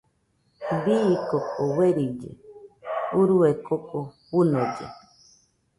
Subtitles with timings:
[0.83, 2.31] Bii koko uerilli
[3.19, 4.85] urue koko fɨnolle.